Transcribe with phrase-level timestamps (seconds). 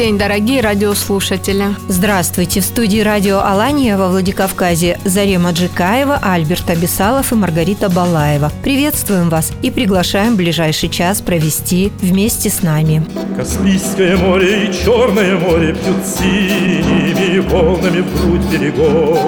[0.00, 1.76] День, дорогие радиослушатели.
[1.86, 2.62] Здравствуйте!
[2.62, 8.50] В студии радио Алания во Владикавказе Зарема Джикаева, Альберт Абисалов и Маргарита Балаева.
[8.62, 13.04] Приветствуем вас и приглашаем ближайший час провести вместе с нами.
[13.36, 19.18] Каспийское море и Черное море Пьют синими волнами в грудь берегов.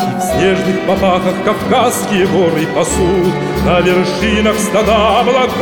[0.00, 3.34] И в снежных попахах Кавказские горы пасут
[3.66, 5.58] На вершинах стада облаков.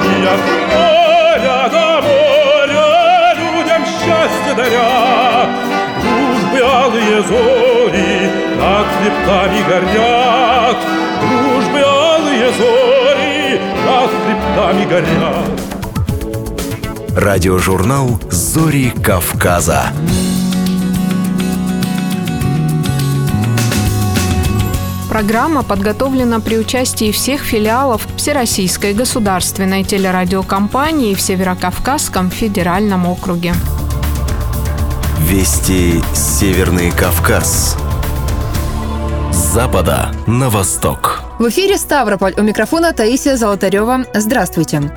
[0.00, 1.03] И
[1.44, 5.46] моря до моря людям счастье даря,
[6.00, 10.76] Дружбы алые зори над хребтами горят,
[11.20, 15.60] Дружбы алые зори над хребтами горят.
[17.16, 19.92] Радиожурнал «Зори Кавказа».
[25.14, 33.54] Программа подготовлена при участии всех филиалов Всероссийской государственной телерадиокомпании в Северокавказском федеральном округе.
[35.20, 37.76] Вести Северный Кавказ.
[39.30, 41.22] С запада на восток.
[41.38, 42.34] В эфире Ставрополь.
[42.36, 44.06] У микрофона Таисия Золотарева.
[44.14, 44.90] Здравствуйте.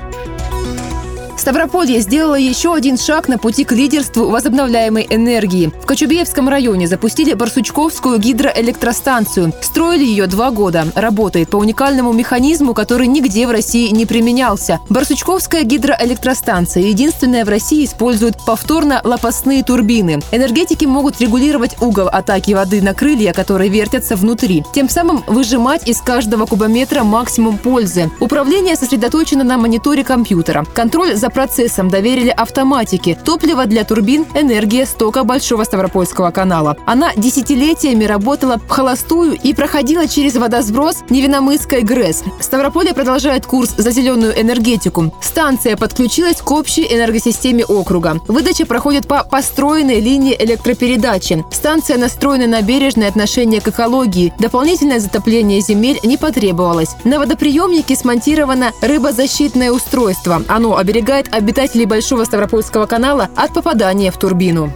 [1.48, 5.72] Ставрополье сделало еще один шаг на пути к лидерству возобновляемой энергии.
[5.82, 9.54] В Кочубеевском районе запустили Барсучковскую гидроэлектростанцию.
[9.62, 10.88] Строили ее два года.
[10.94, 14.80] Работает по уникальному механизму, который нигде в России не применялся.
[14.90, 20.20] Барсучковская гидроэлектростанция единственная в России использует повторно лопастные турбины.
[20.30, 24.64] Энергетики могут регулировать угол атаки воды на крылья, которые вертятся внутри.
[24.74, 28.10] Тем самым выжимать из каждого кубометра максимум пользы.
[28.20, 30.66] Управление сосредоточено на мониторе компьютера.
[30.74, 33.16] Контроль за процессом доверили автоматике.
[33.24, 36.76] Топливо для турбин– энергия стока Большого Ставропольского канала.
[36.84, 42.24] Она десятилетиями работала в холостую и проходила через водосброс Невиномысской ГРЭС.
[42.40, 45.14] Ставрополье продолжает курс за зеленую энергетику.
[45.20, 48.20] Станция подключилась к общей энергосистеме округа.
[48.26, 51.44] Выдача проходит по построенной линии электропередачи.
[51.52, 54.32] Станция настроена на бережное отношение к экологии.
[54.40, 56.96] Дополнительное затопление земель не потребовалось.
[57.04, 60.42] На водоприемнике смонтировано рыбозащитное устройство.
[60.48, 64.72] Оно оберегает обитателей Большого Ставропольского канала от попадания в турбину.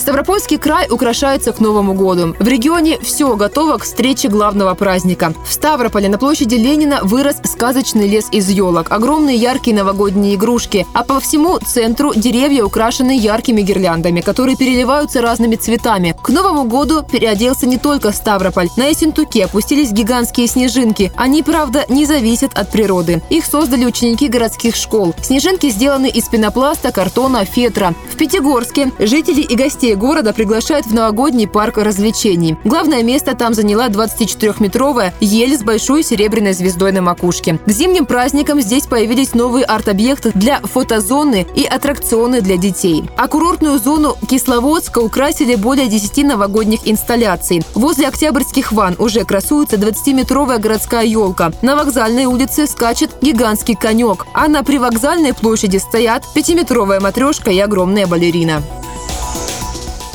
[0.00, 2.34] Ставропольский край украшается к Новому году.
[2.38, 5.34] В регионе все готово к встрече главного праздника.
[5.46, 11.04] В Ставрополе на площади Ленина вырос сказочный лес из елок, огромные яркие новогодние игрушки, а
[11.04, 16.16] по всему центру деревья украшены яркими гирляндами, которые переливаются разными цветами.
[16.22, 18.70] К Новому году переоделся не только Ставрополь.
[18.78, 21.12] На Ессентуке опустились гигантские снежинки.
[21.14, 23.22] Они, правда, не зависят от природы.
[23.28, 25.14] Их создали ученики городских школ.
[25.20, 27.92] Снежинки сделаны из пенопласта, картона, фетра.
[28.10, 32.56] В Пятигорске жители и гостей города приглашают в новогодний парк развлечений.
[32.64, 37.58] Главное место там заняла 24-метровая ель с большой серебряной звездой на макушке.
[37.64, 43.04] К зимним праздникам здесь появились новые арт-объекты для фотозоны и аттракционы для детей.
[43.16, 47.62] А курортную зону Кисловодска украсили более 10 новогодних инсталляций.
[47.74, 51.52] Возле Октябрьских ван уже красуется 20-метровая городская елка.
[51.62, 58.06] На вокзальной улице скачет гигантский конек, а на привокзальной площади стоят 5-метровая матрешка и огромная
[58.06, 58.62] балерина.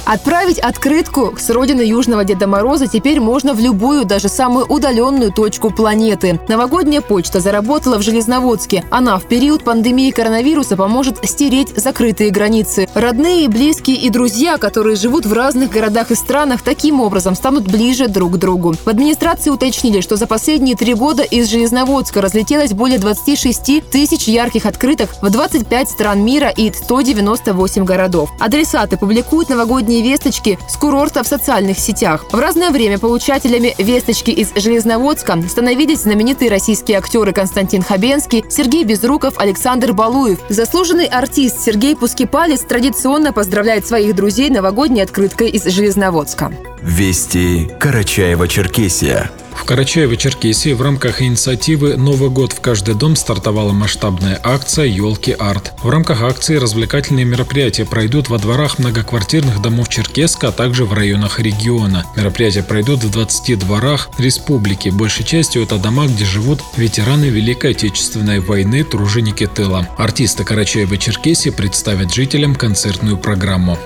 [0.05, 5.71] Отправить открытку с родины Южного Деда Мороза теперь можно в любую, даже самую удаленную точку
[5.71, 6.39] планеты.
[6.47, 8.85] Новогодняя почта заработала в Железноводске.
[8.91, 12.87] Она в период пандемии коронавируса поможет стереть закрытые границы.
[12.93, 18.07] Родные, близкие и друзья, которые живут в разных городах и странах, таким образом станут ближе
[18.07, 18.73] друг к другу.
[18.73, 24.67] В администрации уточнили, что за последние три года из Железноводска разлетелось более 26 тысяч ярких
[24.67, 28.29] открыток в 25 стран мира и 198 городов.
[28.39, 32.25] Адресаты публикуют новогодние весточки с курорта в социальных сетях.
[32.31, 39.37] В разное время получателями весточки из Железноводска становились знаменитые российские актеры Константин Хабенский, Сергей Безруков,
[39.37, 40.39] Александр Балуев.
[40.49, 46.51] Заслуженный артист Сергей Пускипалец традиционно поздравляет своих друзей новогодней открыткой из Железноводска.
[46.81, 49.29] Вести Карачаева-Черкесия.
[49.55, 55.73] В Карачаево-Черкесии в рамках инициативы «Новый год в каждый дом» стартовала масштабная акция «Елки Арт».
[55.81, 61.39] В рамках акции развлекательные мероприятия пройдут во дворах многоквартирных домов Черкеска, а также в районах
[61.39, 62.05] региона.
[62.15, 64.89] Мероприятия пройдут в 20 дворах республики.
[64.89, 69.87] Большей частью это дома, где живут ветераны Великой Отечественной войны, труженики тыла.
[69.97, 73.79] Артисты Карачаева-Черкесии представят жителям концертную программу.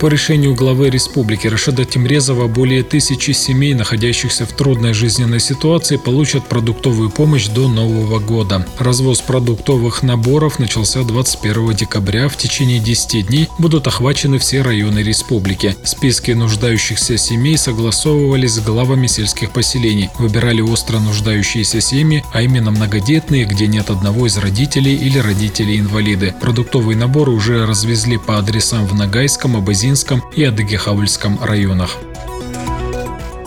[0.00, 6.48] По решению главы республики Рашида Тимрезова более тысячи семей, находящихся в трудной жизненной ситуации, получат
[6.48, 8.64] продуктовую помощь до Нового года.
[8.78, 12.30] Развоз продуктовых наборов начался 21 декабря.
[12.30, 15.76] В течение 10 дней будут охвачены все районы республики.
[15.84, 20.08] Списки нуждающихся семей согласовывались с главами сельских поселений.
[20.18, 26.34] Выбирали остро нуждающиеся семьи, а именно многодетные, где нет одного из родителей или родителей-инвалиды.
[26.40, 31.96] Продуктовые наборы уже развезли по адресам в Ногайском, Абазин, Лебединском и Адыгехавльском районах.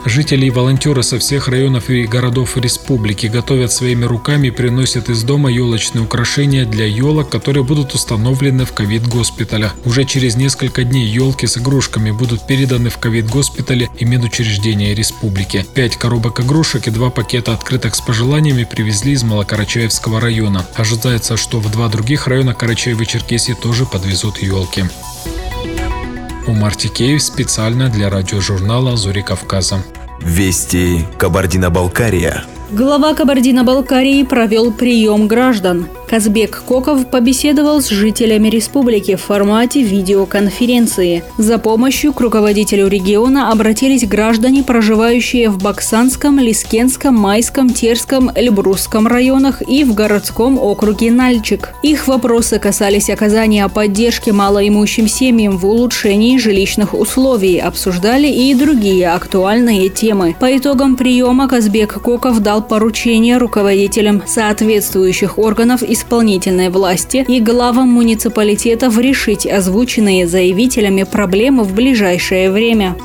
[0.06, 5.24] Жители и волонтеры со всех районов и городов республики готовят своими руками и приносят из
[5.24, 9.74] дома елочные украшения для елок, которые будут установлены в ковид-госпиталях.
[9.86, 15.66] Уже через несколько дней елки с игрушками будут переданы в ковид-госпитале и медучреждения республики.
[15.74, 20.66] Пять коробок игрушек и два пакета открыток с пожеланиями привезли из Малокарачаевского района.
[20.76, 24.84] Ожидается, что в два других района Карачаева-Черкесии тоже подвезут елки.
[26.48, 29.84] Умар Тикеев специально для радиожурнала «Зори Кавказа».
[30.22, 32.44] Вести Кабардино-Балкария.
[32.74, 35.86] Глава Кабардино-Балкарии провел прием граждан.
[36.10, 41.24] Казбек Коков побеседовал с жителями республики в формате видеоконференции.
[41.38, 49.62] За помощью к руководителю региона обратились граждане, проживающие в Баксанском, Лискенском, Майском, Терском, Эльбрусском районах
[49.68, 51.74] и в городском округе Нальчик.
[51.84, 59.90] Их вопросы касались оказания поддержки малоимущим семьям в улучшении жилищных условий, обсуждали и другие актуальные
[59.90, 60.36] темы.
[60.40, 68.98] По итогам приема Казбек Коков дал поручение руководителям соответствующих органов исполнительной власти и главам муниципалитетов
[68.98, 72.96] решить озвученные заявителями проблемы в ближайшее время.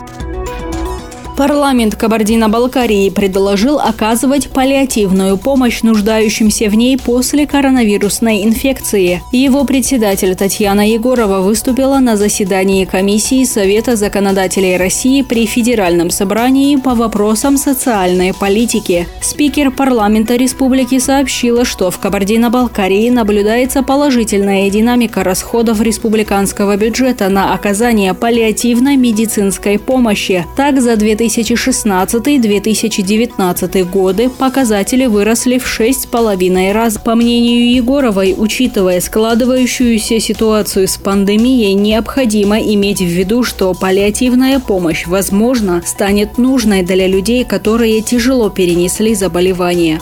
[1.39, 9.23] Парламент Кабардино-Балкарии предложил оказывать паллиативную помощь нуждающимся в ней после коронавирусной инфекции.
[9.31, 16.97] Его председатель Татьяна Егорова выступила на заседании комиссии Совета законодателей России при Федеральном собрании по
[16.97, 19.07] вопросам социальной политики.
[19.23, 28.13] Спикер парламента республики сообщила, что в Кабардино-Балкарии наблюдается положительная динамика расходов республиканского бюджета на оказание
[28.13, 30.45] паллиативной медицинской помощи.
[30.57, 36.99] Так, за 2000 2016-2019 годы показатели выросли в 6,5 раз.
[36.99, 45.07] По мнению Егоровой, учитывая складывающуюся ситуацию с пандемией, необходимо иметь в виду, что паллиативная помощь,
[45.07, 50.01] возможно, станет нужной для людей, которые тяжело перенесли заболевание.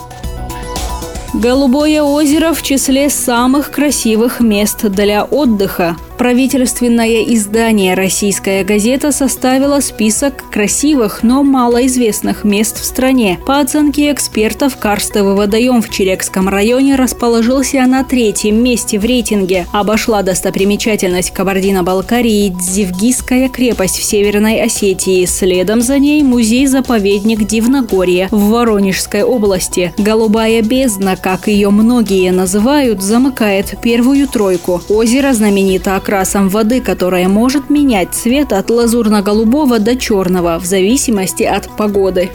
[1.34, 5.96] Голубое озеро в числе самых красивых мест для отдыха.
[6.18, 13.38] Правительственное издание «Российская газета» составило список красивых, но малоизвестных мест в стране.
[13.46, 19.66] По оценке экспертов, Карстовый водоем в Черекском районе расположился на третьем месте в рейтинге.
[19.72, 25.26] Обошла достопримечательность Кабардино-Балкарии Дзивгийская крепость в Северной Осетии.
[25.26, 29.92] Следом за ней музей-заповедник Дивногорье в Воронежской области.
[29.98, 34.80] Голубая бездна, как ее многие называют, замыкает первую тройку.
[34.88, 41.68] Озеро знаменито окрасом воды, которая может менять цвет от лазурно-голубого до черного в зависимости от
[41.76, 42.30] погоды.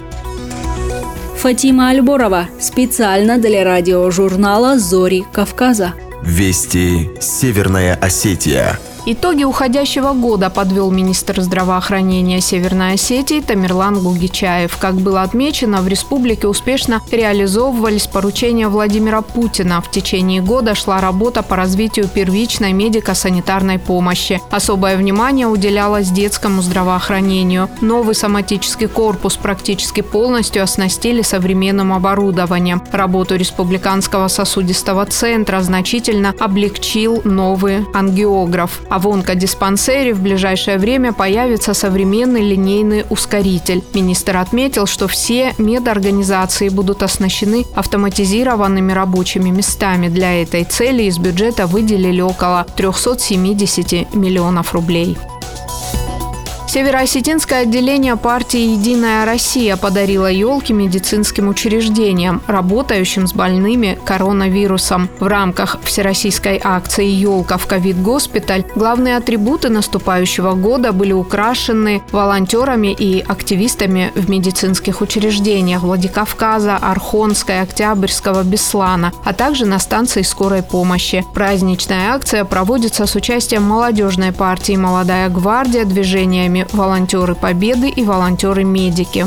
[1.37, 5.93] Фатима Альборова специально для радиожурнала «Зори Кавказа».
[6.21, 8.77] Вести Северная Осетия.
[9.03, 14.77] Итоги уходящего года подвел министр здравоохранения Северной Осетии Тамерлан Гугичаев.
[14.77, 19.81] Как было отмечено, в республике успешно реализовывались поручения Владимира Путина.
[19.81, 24.39] В течение года шла работа по развитию первичной медико-санитарной помощи.
[24.51, 27.69] Особое внимание уделялось детскому здравоохранению.
[27.81, 32.83] Новый соматический корпус практически полностью оснастили современным оборудованием.
[32.91, 41.73] Работу республиканского сосудистого центра значительно облегчил новый ангиограф а в онкодиспансере в ближайшее время появится
[41.73, 43.81] современный линейный ускоритель.
[43.93, 50.09] Министр отметил, что все медорганизации будут оснащены автоматизированными рабочими местами.
[50.09, 55.17] Для этой цели из бюджета выделили около 370 миллионов рублей.
[56.71, 65.09] Североосетинское отделение партии «Единая Россия» подарило елки медицинским учреждениям, работающим с больными коронавирусом.
[65.19, 73.19] В рамках всероссийской акции «Елка в ковид-госпиталь» главные атрибуты наступающего года были украшены волонтерами и
[73.19, 81.25] активистами в медицинских учреждениях Владикавказа, Архонской, Октябрьского, Беслана, а также на станции скорой помощи.
[81.33, 89.25] Праздничная акция проводится с участием молодежной партии «Молодая гвардия», движениями «Волонтеры Победы» и «Волонтеры-медики».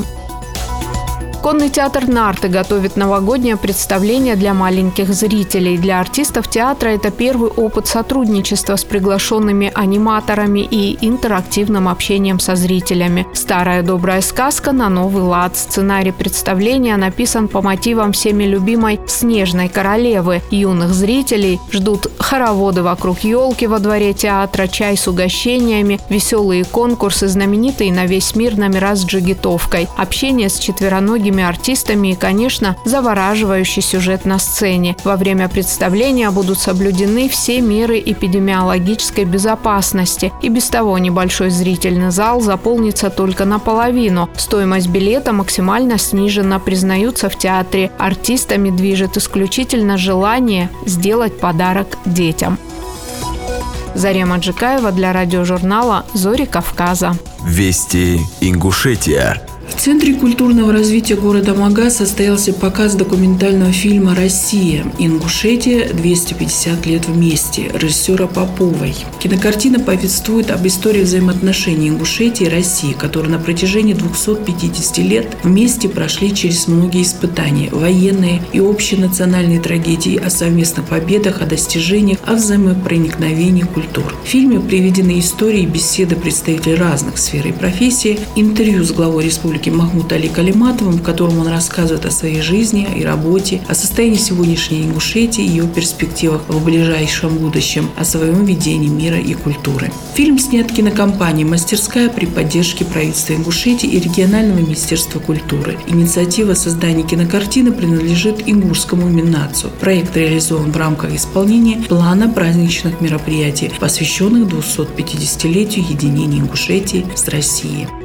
[1.45, 5.77] Конный театр «Нарты» готовит новогоднее представление для маленьких зрителей.
[5.77, 13.27] Для артистов театра это первый опыт сотрудничества с приглашенными аниматорами и интерактивным общением со зрителями.
[13.35, 15.55] Старая добрая сказка на новый лад.
[15.55, 20.41] Сценарий представления написан по мотивам всеми любимой «Снежной королевы».
[20.51, 27.93] Юных зрителей ждут хороводы вокруг елки во дворе театра, чай с угощениями, веселые конкурсы, знаменитые
[27.93, 34.25] на весь мир номера с джигитовкой, общение с четвероногими другими артистами и, конечно, завораживающий сюжет
[34.25, 34.97] на сцене.
[35.05, 40.33] Во время представления будут соблюдены все меры эпидемиологической безопасности.
[40.43, 44.29] И без того небольшой зрительный зал заполнится только наполовину.
[44.37, 47.91] Стоимость билета максимально снижена, признаются в театре.
[47.99, 52.59] Артистами движет исключительно желание сделать подарок детям.
[53.95, 57.17] Зарема Джикаева для радиожурнала «Зори Кавказа».
[57.45, 59.41] Вести Ингушетия.
[59.69, 64.85] В Центре культурного развития города Мага состоялся показ документального фильма «Россия.
[64.99, 65.89] Ингушетия.
[65.93, 68.95] 250 лет вместе» режиссера Поповой.
[69.21, 76.35] Кинокартина повествует об истории взаимоотношений Ингушетии и России, которые на протяжении 250 лет вместе прошли
[76.35, 84.15] через многие испытания– военные и общенациональные трагедии, о совместных победах, о достижениях, о взаимопроникновении культур.
[84.25, 89.54] В фильме приведены истории и беседы представителей разных сфер и профессий, интервью с главой республики
[89.55, 94.17] республики Махмуд Али Калиматовым, в котором он рассказывает о своей жизни и работе, о состоянии
[94.17, 99.91] сегодняшней Ингушетии и ее перспективах в ближайшем будущем, о своем видении мира и культуры.
[100.15, 105.79] Фильм снят кинокомпанией «Мастерская» при поддержке правительства Ингушетии и регионального министерства культуры.
[105.87, 109.71] Инициатива создания кинокартины принадлежит Ингушскому Минацу.
[109.81, 118.04] Проект реализован в рамках исполнения плана праздничных мероприятий, посвященных 250-летию единения Ингушетии с Россией.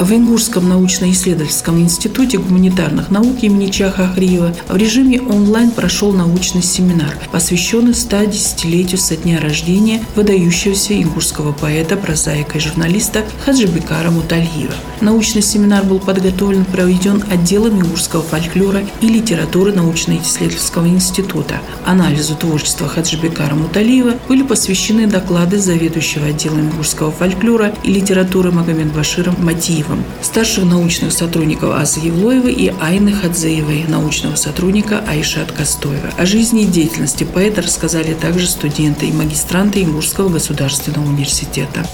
[0.00, 7.18] В Ингушском научно-исследовательском институте гуманитарных наук имени Чаха Ахриева в режиме онлайн прошел научный семинар,
[7.30, 14.72] посвященный 110-летию со дня рождения выдающегося ингушского поэта, прозаика и журналиста Хаджибекара Мутальева.
[15.02, 21.60] Научный семинар был подготовлен и проведен отделом ингушского фольклора и литературы научно-исследовательского института.
[21.84, 29.36] Анализу творчества Хаджибекара Муталиева были посвящены доклады заведующего отделом ингушского фольклора и литературы Магомед Баширом
[29.44, 36.10] Матиева Ивлеевым, старших научных сотрудников Азы Евлоевой и Айны Хадзеевой, научного сотрудника Айшат Костоева.
[36.16, 41.86] О жизни и деятельности поэта рассказали также студенты и магистранты Ингушского государственного университета.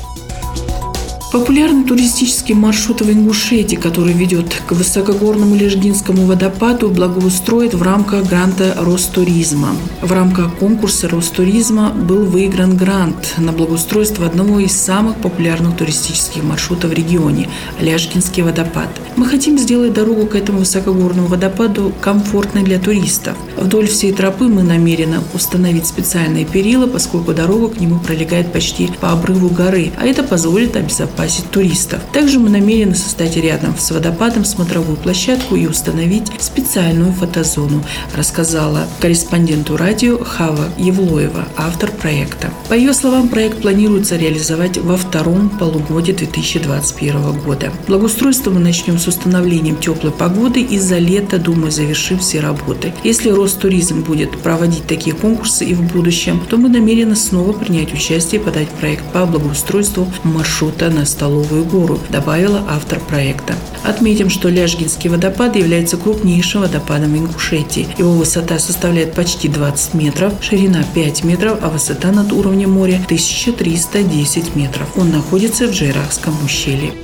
[1.37, 8.75] Популярный туристический маршрут в Ингушетии, который ведет к высокогорному Лежгинскому водопаду, благоустроит в рамках гранта
[8.79, 9.77] Ростуризма.
[10.01, 16.93] В рамках конкурса Ростуризма был выигран грант на благоустройство одного из самых популярных туристических маршрутов
[16.93, 17.51] в регионе–
[17.81, 18.89] Ляжкинский водопад.
[19.17, 23.37] Мы хотим сделать дорогу к этому высокогорному водопаду комфортной для туристов.
[23.57, 29.13] Вдоль всей тропы мы намерены установить специальные перила, поскольку дорога к нему пролегает почти по
[29.13, 32.01] обрыву горы, а это позволит обезопасить туристов.
[32.13, 37.83] Также мы намерены создать рядом с водопадом смотровую площадку и установить специальную фотозону,
[38.15, 42.51] рассказала корреспонденту радио Хава Евлоева, автор проекта.
[42.69, 47.73] По ее словам, проект планируется реализовать во втором полугодии 2021 года.
[47.87, 52.93] Благоустройство мы начнем с установлением теплой погоды и за лето, думаю, завершим все работы.
[53.03, 58.41] Если Ростуризм будет проводить такие конкурсы и в будущем, то мы намерены снова принять участие
[58.41, 63.55] и подать проект по благоустройству маршрута на Столовую гору, добавила автор проекта.
[63.85, 67.87] Отметим, что Ляжгинский водопад является крупнейшим водопадом Ингушетии.
[67.97, 74.57] Его высота составляет почти 20 метров, ширина 5 метров, а высота над уровнем моря 1310
[74.57, 74.89] метров.
[74.97, 76.95] Он находится в Джейрахском ущелье.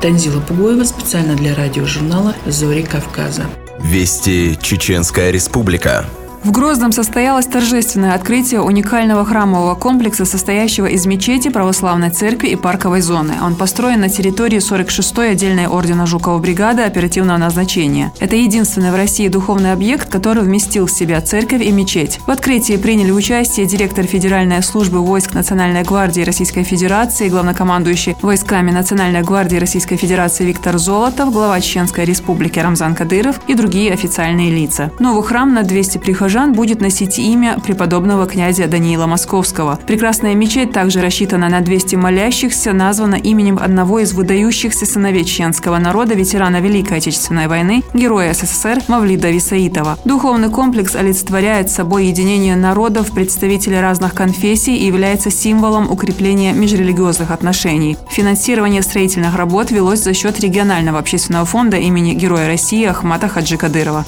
[0.00, 3.44] Танзила Пугоева специально для радиожурнала «Зори Кавказа».
[3.82, 6.06] Вести Чеченская Республика.
[6.44, 13.00] В Грозном состоялось торжественное открытие уникального храмового комплекса, состоящего из мечети, православной церкви и парковой
[13.00, 13.34] зоны.
[13.40, 18.12] Он построен на территории 46-й отдельной ордена Жукова бригады оперативного назначения.
[18.18, 22.18] Это единственный в России духовный объект, который вместил в себя церковь и мечеть.
[22.26, 29.22] В открытии приняли участие директор Федеральной службы войск Национальной гвардии Российской Федерации, главнокомандующий войсками Национальной
[29.22, 34.90] гвардии Российской Федерации Виктор Золотов, глава Чеченской республики Рамзан Кадыров и другие официальные лица.
[34.98, 39.78] Новый храм на 200 прихожан прихожан будет носить имя преподобного князя Даниила Московского.
[39.86, 46.14] Прекрасная мечеть также рассчитана на 200 молящихся, названа именем одного из выдающихся сыновей чеченского народа,
[46.14, 49.98] ветерана Великой Отечественной войны, героя СССР Мавлида Висаитова.
[50.06, 57.98] Духовный комплекс олицетворяет собой единение народов, представителей разных конфессий и является символом укрепления межрелигиозных отношений.
[58.10, 64.06] Финансирование строительных работ велось за счет регионального общественного фонда имени Героя России Ахмата Хаджи Кадырова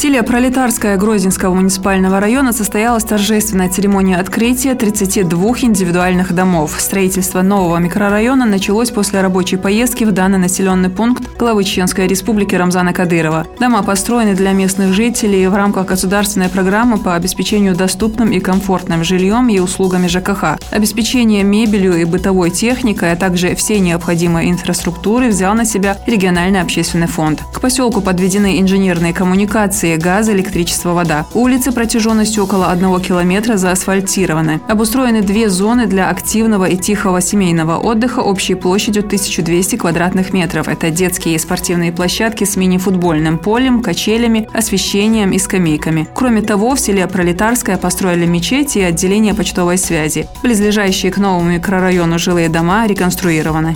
[0.00, 6.76] стиле пролетарская Грозненского муниципального района состоялась торжественная церемония открытия 32 индивидуальных домов.
[6.78, 12.94] Строительство нового микрорайона началось после рабочей поездки в данный населенный пункт главы Чеченской республики Рамзана
[12.94, 13.46] Кадырова.
[13.58, 19.50] Дома построены для местных жителей в рамках государственной программы по обеспечению доступным и комфортным жильем
[19.50, 20.58] и услугами ЖКХ.
[20.70, 27.06] Обеспечение мебелью и бытовой техникой, а также всей необходимой инфраструктуры взял на себя региональный общественный
[27.06, 27.42] фонд.
[27.52, 31.26] К поселку подведены инженерные коммуникации, станции газ, электричество, вода.
[31.34, 34.60] Улицы протяженностью около одного километра заасфальтированы.
[34.68, 40.68] Обустроены две зоны для активного и тихого семейного отдыха общей площадью 1200 квадратных метров.
[40.68, 46.06] Это детские и спортивные площадки с мини-футбольным полем, качелями, освещением и скамейками.
[46.14, 50.26] Кроме того, в селе Пролетарское построили мечети и отделение почтовой связи.
[50.42, 53.74] Близлежащие к новому микрорайону жилые дома реконструированы.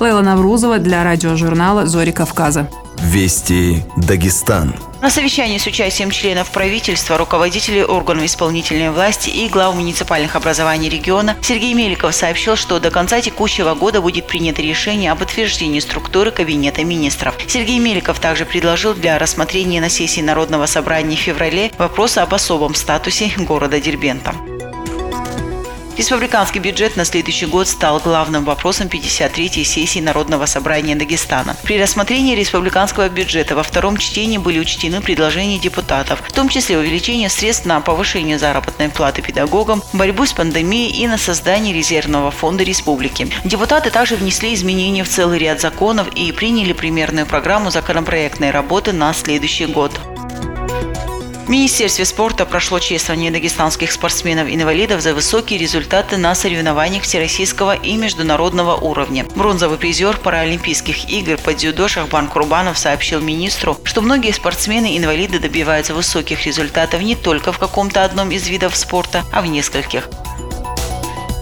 [0.00, 2.68] Лейла Наврузова для радиожурнала «Зори Кавказа».
[3.02, 4.74] Вести Дагестан.
[5.00, 11.36] На совещании с участием членов правительства, руководителей органов исполнительной власти и глав муниципальных образований региона
[11.40, 16.84] Сергей Меликов сообщил, что до конца текущего года будет принято решение об утверждении структуры Кабинета
[16.84, 17.36] министров.
[17.46, 22.74] Сергей Меликов также предложил для рассмотрения на сессии Народного собрания в феврале вопрос об особом
[22.74, 24.34] статусе города Дербента.
[26.00, 31.58] Республиканский бюджет на следующий год стал главным вопросом 53-й сессии Народного собрания Дагестана.
[31.62, 37.28] При рассмотрении республиканского бюджета во втором чтении были учтены предложения депутатов, в том числе увеличение
[37.28, 43.28] средств на повышение заработной платы педагогам, борьбу с пандемией и на создание резервного фонда республики.
[43.44, 49.12] Депутаты также внесли изменения в целый ряд законов и приняли примерную программу законопроектной работы на
[49.12, 50.00] следующий год.
[51.50, 58.76] В Министерстве спорта прошло чествование дагестанских спортсменов-инвалидов за высокие результаты на соревнованиях всероссийского и международного
[58.76, 59.26] уровня.
[59.34, 66.46] Бронзовый призер Паралимпийских игр по дзюдо Шахбан Курбанов сообщил министру, что многие спортсмены-инвалиды добиваются высоких
[66.46, 70.08] результатов не только в каком-то одном из видов спорта, а в нескольких.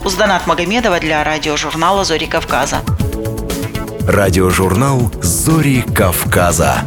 [0.07, 2.81] Узданат Магомедова для радиожурнала «Зори Кавказа».
[4.07, 6.83] Радиожурнал «Зори Кавказа».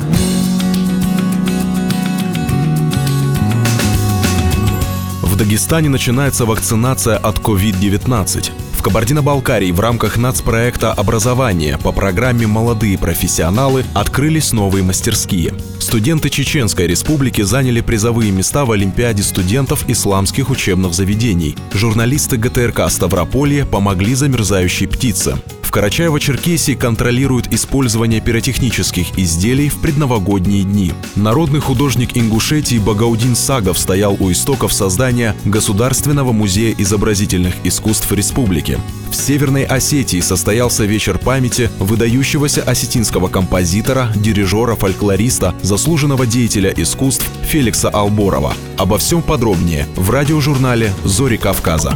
[5.42, 8.52] Дагестане начинается вакцинация от COVID-19.
[8.78, 15.56] В Кабардино-Балкарии в рамках нацпроекта «Образование» по программе «Молодые профессионалы» открылись новые мастерские.
[15.82, 21.58] Студенты Чеченской республики заняли призовые места в Олимпиаде студентов исламских учебных заведений.
[21.74, 25.40] Журналисты ГТРК «Ставрополье» помогли замерзающей птице.
[25.64, 30.92] В Карачаево-Черкесии контролируют использование пиротехнических изделий в предновогодние дни.
[31.16, 38.78] Народный художник Ингушетии Багаудин Сагов стоял у истоков создания Государственного музея изобразительных искусств республики.
[39.12, 47.88] В Северной Осетии состоялся вечер памяти выдающегося осетинского композитора, дирижера, фольклориста, заслуженного деятеля искусств Феликса
[47.88, 48.54] Алборова.
[48.78, 51.94] Обо всем подробнее в радиожурнале «Зори Кавказа».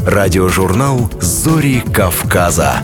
[0.00, 2.82] Радиожурнал «Зори Кавказа».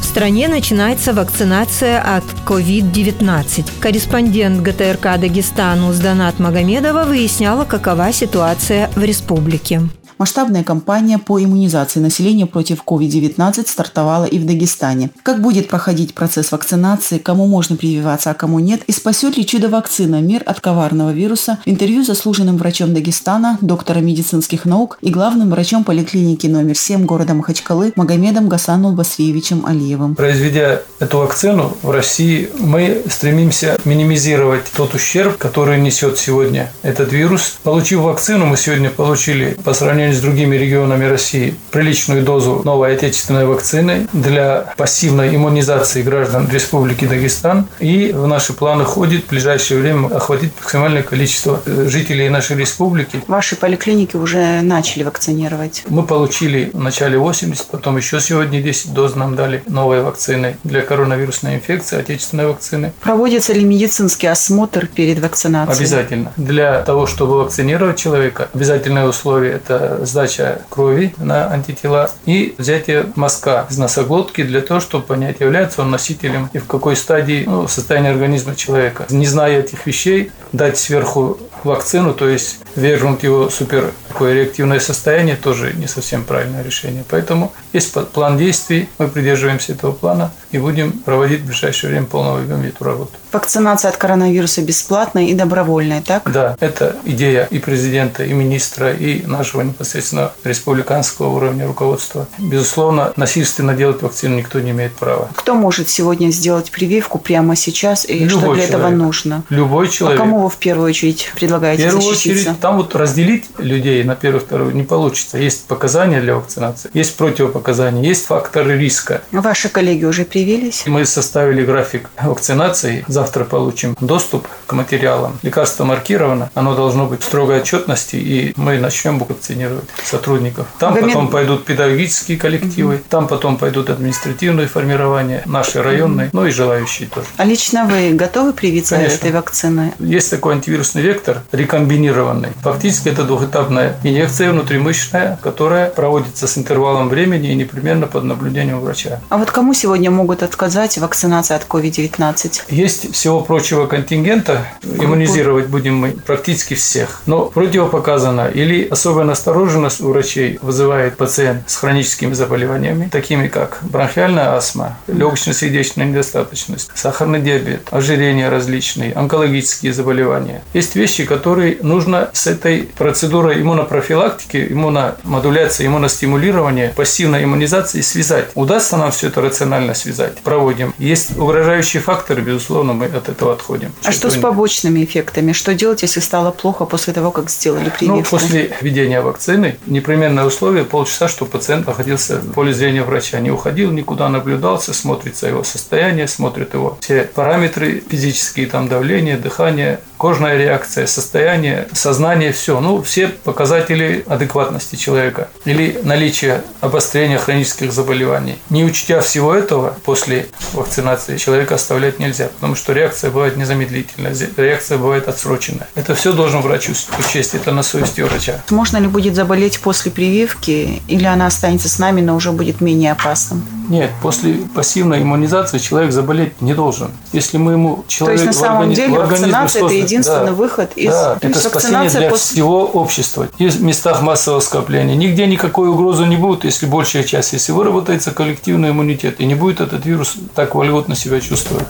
[0.00, 3.68] В стране начинается вакцинация от COVID-19.
[3.80, 9.80] Корреспондент ГТРК Дагестану Сданат Магомедова выясняла, какова ситуация в республике.
[10.18, 15.10] Масштабная кампания по иммунизации населения против COVID-19 стартовала и в Дагестане.
[15.22, 20.20] Как будет проходить процесс вакцинации, кому можно прививаться, а кому нет, и спасет ли чудо-вакцина
[20.20, 25.84] мир от коварного вируса, в интервью заслуженным врачом Дагестана, доктором медицинских наук и главным врачом
[25.84, 30.14] поликлиники номер 7 города Махачкалы Магомедом Гасану Басриевичем Алиевым.
[30.14, 37.58] Произведя эту вакцину в России, мы стремимся минимизировать тот ущерб, который несет сегодня этот вирус.
[37.62, 42.94] Получив вакцину, мы сегодня получили по сравнению сравнению с другими регионами России, приличную дозу новой
[42.94, 47.66] отечественной вакцины для пассивной иммунизации граждан Республики Дагестан.
[47.80, 53.20] И в наши планы входит в ближайшее время охватить максимальное количество э, жителей нашей республики.
[53.28, 55.84] Ваши поликлиники уже начали вакцинировать.
[55.88, 60.82] Мы получили в начале 80, потом еще сегодня 10 доз нам дали новой вакцины для
[60.82, 62.92] коронавирусной инфекции, отечественной вакцины.
[63.00, 65.78] Проводится ли медицинский осмотр перед вакцинацией?
[65.78, 66.32] Обязательно.
[66.36, 73.66] Для того, чтобы вакцинировать человека, обязательное условие– это сдача крови на антитела и взятие мазка
[73.70, 78.10] из носоглотки для того, чтобы понять, является он носителем и в какой стадии ну, состояния
[78.10, 79.06] организма человека.
[79.10, 85.36] Не зная этих вещей, дать сверху вакцину, то есть вернуть его супер такое реактивное состояние,
[85.36, 87.04] тоже не совсем правильное решение.
[87.08, 92.40] Поэтому есть план действий, мы придерживаемся этого плана и будем проводить в ближайшее время полного
[92.40, 93.12] объема эту работу.
[93.32, 96.30] Вакцинация от коронавируса бесплатная и добровольная, так?
[96.30, 102.26] Да, это идея и президента, и министра, и нашего непосредственно республиканского уровня руководства.
[102.38, 105.28] Безусловно, насильственно делать вакцину никто не имеет права.
[105.34, 108.68] Кто может сегодня сделать прививку прямо сейчас и Любой что для человек.
[108.68, 109.42] этого нужно?
[109.48, 110.20] Любой человек.
[110.20, 112.50] А кому вы в первую очередь предлагаете В первую защититься?
[112.50, 115.38] очередь, там вот разделить людей на первую, вторую не получится.
[115.38, 119.22] Есть показания для вакцинации, есть противопоказания, есть факторы риска.
[119.32, 120.84] Ваши коллеги уже привились?
[120.86, 123.04] Мы составили график вакцинации.
[123.08, 125.38] Завтра получим доступ к материалам.
[125.42, 126.50] Лекарство маркировано.
[126.54, 129.71] Оно должно быть в строгой отчетности, и мы начнем вакцинировать
[130.04, 130.66] сотрудников.
[130.78, 136.50] Там Магомед- потом пойдут педагогические коллективы, там потом пойдут административные формирования, наши районные, ну и
[136.50, 137.26] желающие тоже.
[137.36, 139.16] А лично вы готовы привиться Конечно.
[139.16, 139.92] этой вакциной?
[139.98, 142.50] Есть такой антивирусный вектор, рекомбинированный.
[142.62, 149.20] Фактически это двухэтапная инъекция внутримышечная, которая проводится с интервалом времени и непременно под наблюдением врача.
[149.28, 152.62] А вот кому сегодня могут отказать в вакцинации от COVID-19?
[152.68, 157.22] Есть всего прочего контингента, иммунизировать будем мы практически всех.
[157.26, 159.24] Но противопоказано или особая
[159.62, 167.40] настороженность у врачей вызывает пациент с хроническими заболеваниями, такими как бронхиальная астма, легочно-сердечная недостаточность, сахарный
[167.40, 170.62] диабет, ожирения различные, онкологические заболевания.
[170.74, 178.46] Есть вещи, которые нужно с этой процедурой иммунопрофилактики, иммуномодуляции, иммуностимулирования, пассивной иммунизации связать.
[178.54, 180.38] Удастся нам все это рационально связать?
[180.38, 180.94] Проводим.
[180.98, 183.92] Есть угрожающие факторы, безусловно, мы от этого отходим.
[184.04, 185.52] А что с побочными эффектами?
[185.52, 188.18] Что делать, если стало плохо после того, как сделали прививку?
[188.18, 189.51] Ну, после введения вакцины
[189.86, 193.40] непременное условие полчаса, чтобы пациент находился в поле зрения врача.
[193.40, 200.00] Не уходил никуда, наблюдался, смотрится его состояние, смотрит его все параметры физические, там давление, дыхание,
[200.22, 202.78] кожная реакция, состояние, сознание, все.
[202.78, 205.48] Ну, все показатели адекватности человека.
[205.64, 208.56] Или наличие обострения хронических заболеваний.
[208.70, 214.96] Не учтя всего этого, после вакцинации человека оставлять нельзя, потому что реакция бывает незамедлительная, реакция
[214.96, 215.88] бывает отсроченная.
[215.96, 218.62] Это все должен врач учесть, это на совести врача.
[218.70, 223.10] Можно ли будет заболеть после прививки, или она останется с нами, но уже будет менее
[223.10, 223.66] опасным?
[223.88, 227.10] Нет, после пассивной иммунизации человек заболеть не должен.
[227.32, 230.92] Если мы ему человек То есть на самом органи- деле вакцинация это единственный да, выход
[230.96, 233.48] из да, то это спасение для после- всего общества.
[233.58, 235.14] И в местах массового скопления.
[235.14, 239.80] Нигде никакой угрозы не будет, если большая часть, если выработается коллективный иммунитет, и не будет
[239.80, 241.86] этот вирус так вольготно себя чувствовать.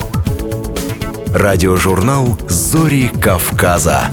[1.35, 4.11] Радиожурнал «Зори Кавказа».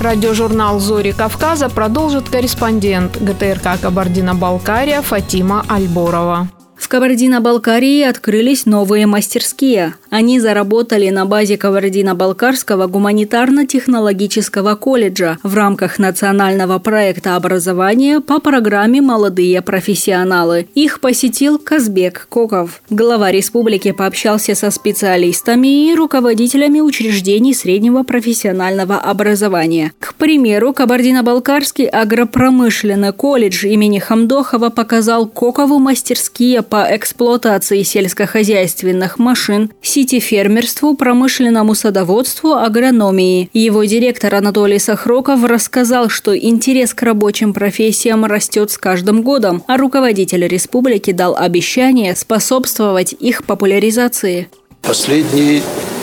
[0.00, 6.48] Радиожурнал «Зори Кавказа» продолжит корреспондент ГТРК «Кабардино-Балкария» Фатима Альборова.
[6.76, 9.94] В Кабардино-Балкарии открылись новые мастерские.
[10.16, 19.60] Они заработали на базе Кабардино-Балкарского гуманитарно-технологического колледжа в рамках национального проекта образования по программе «Молодые
[19.60, 20.68] профессионалы».
[20.74, 22.80] Их посетил Казбек Коков.
[22.88, 29.92] Глава республики пообщался со специалистами и руководителями учреждений среднего профессионального образования.
[30.00, 39.72] К примеру, Кабардино-Балкарский агропромышленный колледж имени Хамдохова показал Кокову мастерские по эксплуатации сельскохозяйственных машин,
[40.06, 43.50] сетифермерству, промышленному садоводству, агрономии.
[43.52, 49.76] Его директор Анатолий Сахроков рассказал, что интерес к рабочим профессиям растет с каждым годом, а
[49.76, 54.48] руководитель республики дал обещание способствовать их популяризации.
[54.82, 55.62] Последние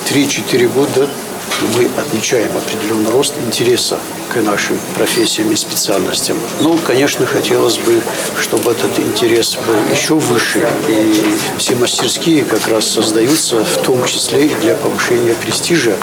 [0.09, 1.07] 3-4 года
[1.77, 3.97] мы отмечаем определенный рост интереса
[4.33, 6.37] к нашим профессиям и специальностям.
[6.61, 8.01] Ну, конечно, хотелось бы,
[8.41, 10.67] чтобы этот интерес был еще выше.
[10.87, 11.23] И
[11.57, 15.95] все мастерские как раз создаются в том числе и для повышения престижа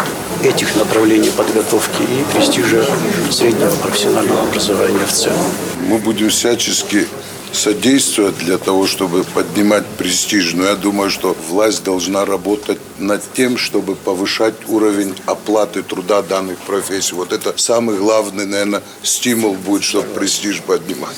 [0.44, 2.84] этих направлений подготовки и престижа
[3.30, 5.44] среднего профессионального образования в целом.
[5.88, 7.08] Мы будем всячески
[7.52, 10.54] содействовать для того, чтобы поднимать престиж.
[10.54, 16.58] Но я думаю, что власть должна работать над тем, чтобы повышать уровень оплаты труда данных
[16.58, 17.14] профессий.
[17.14, 21.16] Вот это самый главный, наверное, стимул будет, чтобы престиж поднимать.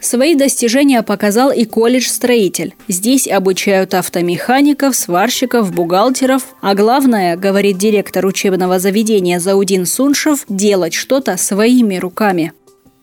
[0.00, 2.74] Свои достижения показал и колледж-строитель.
[2.86, 6.42] Здесь обучают автомехаников, сварщиков, бухгалтеров.
[6.60, 12.52] А главное, говорит директор учебного заведения Заудин Суншев, делать что-то своими руками.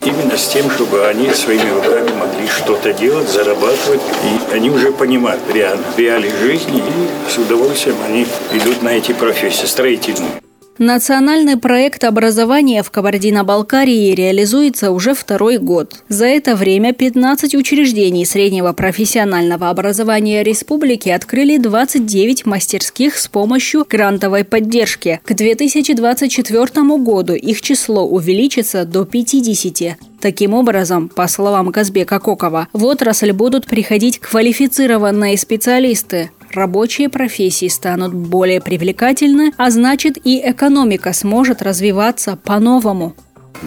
[0.06, 4.02] Именно с тем, чтобы они своими руками могли что-то делать, зарабатывать.
[4.24, 9.66] И они уже понимают реалии, реалии жизни, и с удовольствием они идут на эти профессии
[9.66, 10.42] строительные.
[10.78, 16.04] Национальный проект образования в Кабардино-Балкарии реализуется уже второй год.
[16.10, 24.44] За это время 15 учреждений среднего профессионального образования республики открыли 29 мастерских с помощью грантовой
[24.44, 25.22] поддержки.
[25.24, 29.98] К 2024 году их число увеличится до 50.
[30.20, 36.32] Таким образом, по словам Казбека Кокова, в отрасль будут приходить квалифицированные специалисты.
[36.56, 43.14] Рабочие профессии станут более привлекательны, а значит и экономика сможет развиваться по-новому.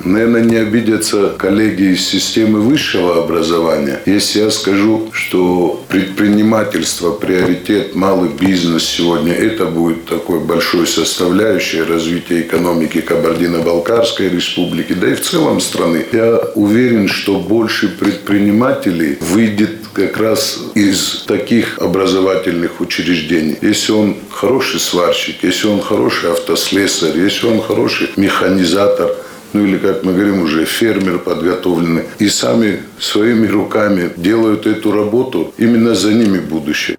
[0.04, 8.30] Наверное, не обидятся коллеги из системы высшего образования, если я скажу, что предпринимательство, приоритет, малый
[8.30, 15.60] бизнес сегодня, это будет такой большой составляющей развития экономики Кабардино-Балкарской республики, да и в целом
[15.60, 16.04] страны.
[16.12, 23.56] Я уверен, что больше предпринимателей выйдет как раз из таких образовательных учреждений.
[23.60, 29.10] Если он хороший сварщик, если он хороший автослесарь, если он хороший механизатор–
[29.52, 35.54] ну или, как мы говорим, уже фермер подготовленный, и сами своими руками делают эту работу,
[35.56, 36.98] именно за ними будущее.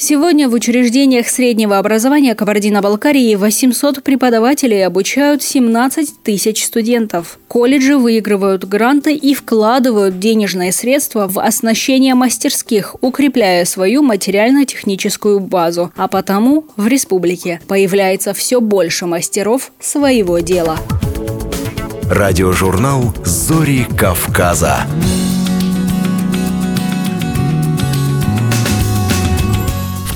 [0.00, 7.36] Сегодня в учреждениях среднего образования Кабардино-Балкарии 800 преподавателей обучают 17 тысяч студентов.
[7.48, 15.92] Колледжи выигрывают гранты и вкладывают денежные средства в оснащение мастерских, укрепляя свою материально-техническую базу.
[15.96, 20.78] А потому в республике появляется все больше мастеров своего дела.
[22.08, 24.86] Радиожурнал «Зори Кавказа».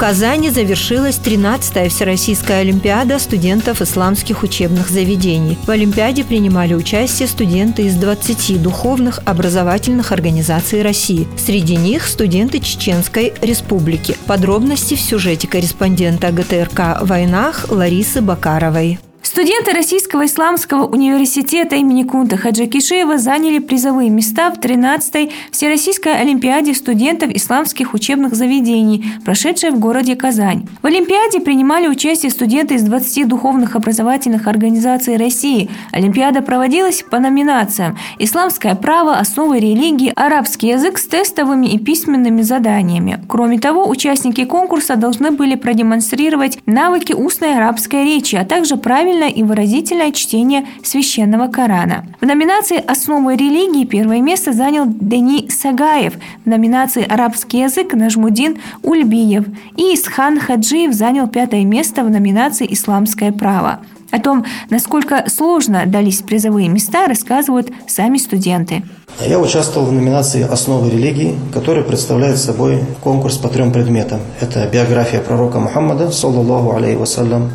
[0.03, 5.57] Казани завершилась 13-я Всероссийская Олимпиада студентов исламских учебных заведений.
[5.65, 11.29] В Олимпиаде принимали участие студенты из 20 духовных образовательных организаций России.
[11.39, 14.17] Среди них студенты Чеченской Республики.
[14.27, 18.99] Подробности в сюжете корреспондента ГТРК «Войнах» Ларисы Бакаровой.
[19.23, 26.75] Студенты Российского исламского университета имени Кунта Хаджа Кишеева заняли призовые места в 13-й Всероссийской Олимпиаде
[26.75, 30.67] студентов исламских учебных заведений, прошедшей в городе Казань.
[30.83, 35.71] В Олимпиаде принимали участие студенты из 20 духовных образовательных организаций России.
[35.93, 43.23] Олимпиада проводилась по номинациям «Исламское право, основы религии», «Арабский язык» с тестовыми и письменными заданиями.
[43.29, 49.29] Кроме того, участники конкурса должны были продемонстрировать навыки устной арабской речи, а также правильно правильное
[49.29, 52.07] и выразительное чтение священного Корана.
[52.21, 59.45] В номинации «Основы религии» первое место занял Дени Сагаев, в номинации «Арабский язык» Нажмудин Ульбиев
[59.77, 63.81] и Исхан Хаджиев занял пятое место в номинации «Исламское право».
[64.11, 68.83] О том, насколько сложно дались призовые места, рассказывают сами студенты.
[69.27, 74.21] Я участвовал в номинации «Основы религии», которая представляет собой конкурс по трем предметам.
[74.41, 77.51] Это биография пророка Мухаммада, саллаллаху алейхи вассалям,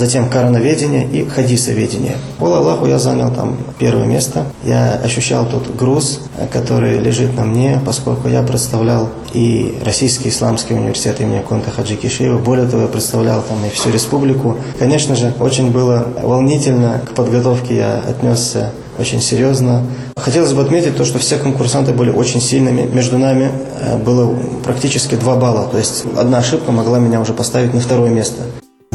[0.00, 2.16] затем короноведение и хадисоведение.
[2.38, 4.46] Пол Аллаху я занял там первое место.
[4.64, 11.20] Я ощущал тот груз, который лежит на мне, поскольку я представлял и Российский исламский университет
[11.20, 12.38] имени Конта Хаджи Кишиева.
[12.38, 14.56] Более того, я представлял там и всю республику.
[14.78, 17.02] Конечно же, очень было волнительно.
[17.06, 19.82] К подготовке я отнесся очень серьезно.
[20.16, 22.88] Хотелось бы отметить то, что все конкурсанты были очень сильными.
[22.90, 24.34] Между нами э, было
[24.64, 25.68] практически два балла.
[25.68, 28.42] То есть одна ошибка могла меня уже поставить на второе место.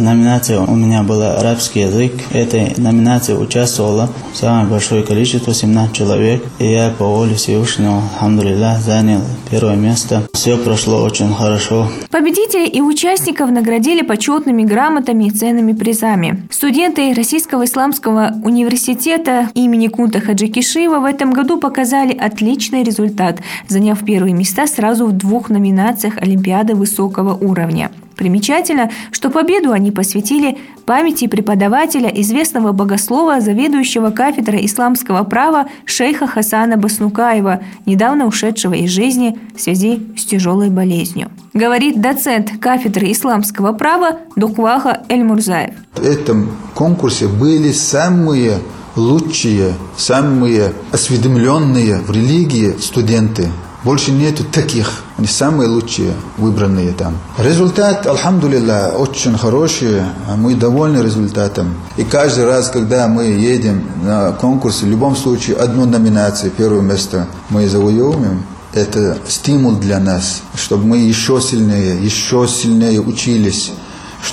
[0.05, 2.13] Номинация у меня была арабский язык.
[2.31, 6.43] Этой номинации участвовало самое большое количество, 17 человек.
[6.59, 10.21] И я по воле Всевышнего, алхамдулилlah, занял первое место.
[10.33, 11.89] Все прошло очень хорошо.
[12.11, 16.47] Победителей и участников наградили почетными грамотами и ценными призами.
[16.51, 24.05] Студенты Российского исламского университета имени Кунта Хаджи Кишиева в этом году показали отличный результат, заняв
[24.05, 27.89] первые места сразу в двух номинациях Олимпиады высокого уровня.
[28.15, 36.77] Примечательно, что победу они посвятили памяти преподавателя, известного богослова, заведующего кафедрой исламского права шейха Хасана
[36.77, 41.29] Баснукаева, недавно ушедшего из жизни в связи с тяжелой болезнью.
[41.53, 45.75] Говорит доцент кафедры исламского права Дукваха Эль-Мурзаев.
[45.95, 48.59] В этом конкурсе были самые
[48.95, 53.49] лучшие, самые осведомленные в религии студенты
[53.85, 55.03] Больше нету таких.
[55.15, 57.19] Они самые лучшие, выбранные там.
[57.37, 60.01] Результат, алхамдулилля, очень хороший.
[60.35, 61.75] Мы довольны результатом.
[61.95, 67.27] И каждый раз, когда мы едем на конкурс, в любом случае, одну номинацию, первое место
[67.49, 68.43] мы завоевываем,
[68.73, 73.71] это стимул для нас, чтобы мы еще сильнее, еще сильнее учились,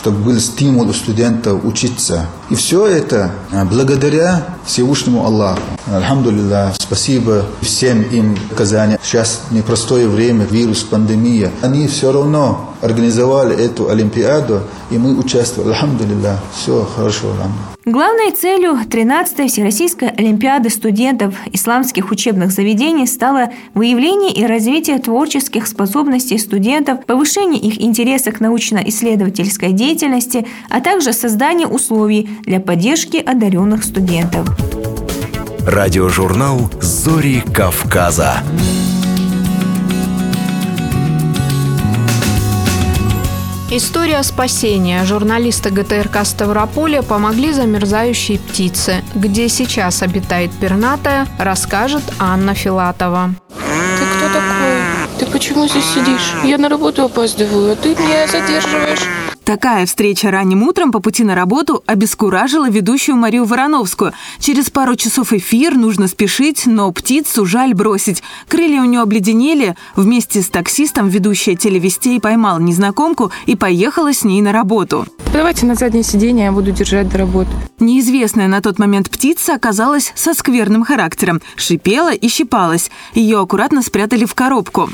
[0.03, 2.27] чтобы был стимул у студентов учиться.
[2.51, 5.61] И все это а, благодаря Всевышнему Аллаху.
[5.87, 8.97] Альхамдулилlah, спасибо всем им Казани.
[9.01, 11.53] Сейчас непростое время, вирус, пандемия.
[11.63, 15.73] Они все равно организовали эту Олимпиаду, и мы участвовали.
[15.73, 17.29] Альхамдулилlah, все хорошо.
[17.85, 26.39] Главной целью 13-й Всероссийской Олимпиады студентов исламских учебных заведений стало выявление и развитие творческих способностей
[26.39, 34.49] студентов, повышение их интереса к научно-исследовательской деятельности, а также создание условий для поддержки одаренных студентов.
[35.67, 38.43] Радиожурнал «Зори Кавказа».
[43.75, 45.03] История спасения.
[45.07, 49.03] Журналисты ГТРК Ставрополя помогли замерзающей птице.
[49.15, 53.31] Где сейчас обитает пернатая, расскажет Анна Филатова.
[53.49, 55.19] Ты кто такой?
[55.19, 56.35] Ты почему здесь сидишь?
[56.45, 59.09] Я на работу опаздываю, а ты меня задерживаешь.
[59.45, 64.13] Такая встреча ранним утром по пути на работу обескуражила ведущую Марию Вороновскую.
[64.39, 68.23] Через пару часов эфир, нужно спешить, но птицу жаль бросить.
[68.49, 69.75] Крылья у нее обледенели.
[69.97, 75.07] Вместе с таксистом ведущая телевестей поймала незнакомку и поехала с ней на работу.
[75.33, 77.51] Давайте на заднее сиденье, я буду держать до работы.
[77.81, 81.41] Неизвестная на тот момент птица оказалась со скверным характером.
[81.57, 82.91] Шипела и щипалась.
[83.15, 84.89] Ее аккуратно спрятали в коробку.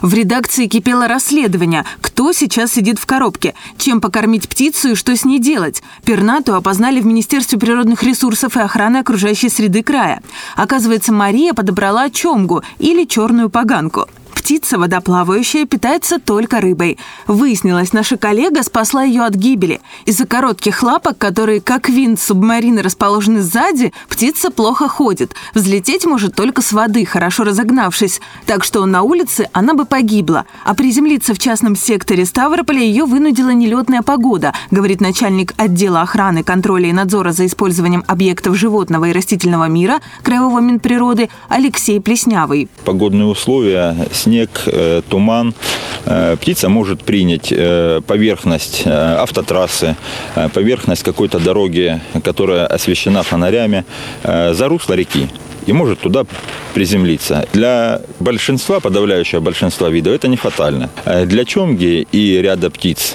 [0.00, 1.84] В редакции кипело расследование.
[2.00, 3.54] Кто сейчас сидит в коробке?
[3.78, 5.82] Чем покормить птицу и что с ней делать?
[6.04, 10.22] Пернату опознали в Министерстве природных ресурсов и охраны окружающей среды края.
[10.56, 14.06] Оказывается, Мария подобрала чомгу или черную поганку
[14.46, 16.98] птица водоплавающая питается только рыбой.
[17.26, 19.80] Выяснилось, наша коллега спасла ее от гибели.
[20.04, 25.34] Из-за коротких лапок, которые, как винт субмарины, расположены сзади, птица плохо ходит.
[25.52, 28.20] Взлететь может только с воды, хорошо разогнавшись.
[28.46, 30.44] Так что на улице она бы погибла.
[30.64, 36.88] А приземлиться в частном секторе Ставрополя ее вынудила нелетная погода, говорит начальник отдела охраны, контроля
[36.88, 42.68] и надзора за использованием объектов животного и растительного мира Краевого Минприроды Алексей Плеснявый.
[42.84, 45.54] Погодные условия, снег, э, туман.
[46.04, 49.96] Э, птица может принять э, поверхность автотрассы,
[50.54, 53.84] поверхность какой-то дороги, которая освещена фонарями,
[54.22, 55.28] за русло реки
[55.66, 56.24] и может туда
[56.74, 57.46] приземлиться.
[57.52, 60.90] Для большинства, подавляющего большинства видов, это не фатально.
[61.24, 63.12] Для чомги и ряда птиц,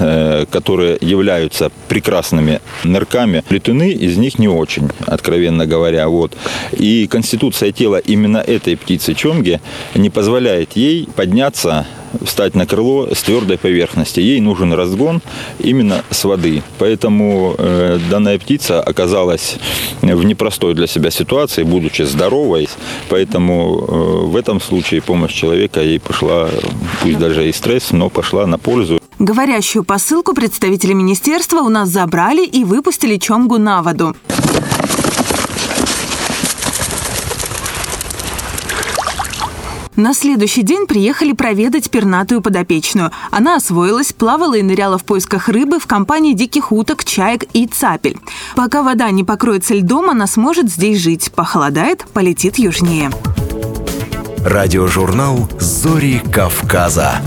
[0.51, 6.07] которые являются прекрасными нырками, летуны из них не очень, откровенно говоря.
[6.07, 6.35] Вот.
[6.71, 9.61] И конституция тела именно этой птицы чомги
[9.95, 11.85] не позволяет ей подняться
[12.25, 14.19] встать на крыло с твердой поверхности.
[14.19, 15.21] Ей нужен разгон
[15.59, 16.61] именно с воды.
[16.77, 19.55] Поэтому э, данная птица оказалась
[20.01, 22.40] в непростой для себя ситуации, будучи здоровой.
[23.09, 26.49] Поэтому э, в этом случае помощь человека ей пошла,
[27.01, 28.99] пусть даже и стресс, но пошла на пользу.
[29.19, 34.15] Говорящую посылку представители министерства у нас забрали и выпустили чомгу на воду.
[40.01, 43.11] На следующий день приехали проведать пернатую подопечную.
[43.29, 48.17] Она освоилась, плавала и ныряла в поисках рыбы в компании диких уток, чаек и цапель.
[48.55, 51.31] Пока вода не покроется льдом, она сможет здесь жить.
[51.31, 53.11] Похолодает, полетит южнее.
[54.43, 57.21] Радиожурнал «Зори Кавказа».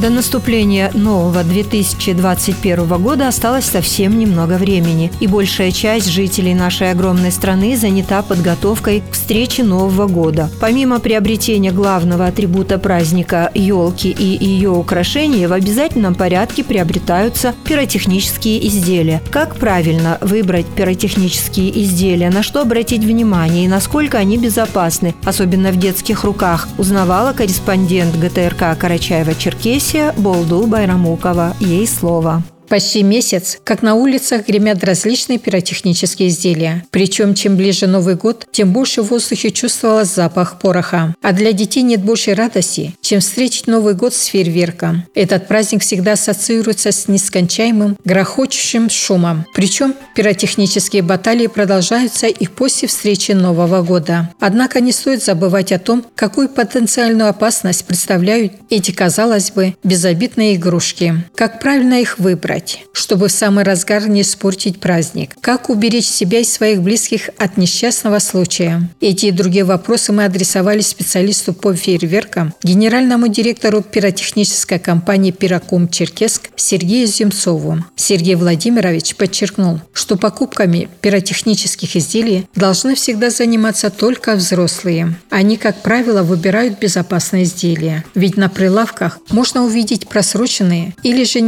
[0.00, 7.32] До наступления нового 2021 года осталось совсем немного времени, и большая часть жителей нашей огромной
[7.32, 10.50] страны занята подготовкой к встрече Нового года.
[10.60, 19.20] Помимо приобретения главного атрибута праздника– елки и ее украшения, в обязательном порядке приобретаются пиротехнические изделия.
[19.32, 25.76] Как правильно выбрать пиротехнические изделия, на что обратить внимание и насколько они безопасны, особенно в
[25.76, 31.54] детских руках, узнавала корреспондент ГТРК Карачаева-Черкесия Таисия Болду Байрамукова.
[31.60, 32.42] Ей слово.
[32.68, 36.84] Почти месяц, как на улицах гремят различные пиротехнические изделия.
[36.90, 41.14] Причем, чем ближе Новый год, тем больше в воздухе чувствовалось запах пороха.
[41.22, 45.04] А для детей нет большей радости, чем встретить Новый год с фейерверком.
[45.14, 49.46] Этот праздник всегда ассоциируется с нескончаемым, грохочущим шумом.
[49.54, 54.30] Причем пиротехнические баталии продолжаются и после встречи Нового года.
[54.40, 61.14] Однако не стоит забывать о том, какую потенциальную опасность представляют эти, казалось бы, безобидные игрушки.
[61.34, 62.57] Как правильно их выбрать?
[62.58, 65.36] Избежать, чтобы в самый разгар не испортить праздник?
[65.40, 68.88] Как уберечь себя и своих близких от несчастного случая?
[69.00, 76.50] Эти и другие вопросы мы адресовали специалисту по фейерверкам, генеральному директору пиротехнической компании «Пироком Черкесск»
[76.56, 77.84] Сергею Земцову.
[77.96, 85.14] Сергей Владимирович подчеркнул, что покупками пиротехнических изделий должны всегда заниматься только взрослые.
[85.30, 88.04] Они, как правило, выбирают безопасные изделия.
[88.14, 91.40] Ведь на прилавках можно увидеть просроченные или же